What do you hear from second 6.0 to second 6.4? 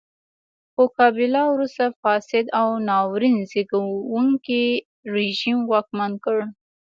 کړ.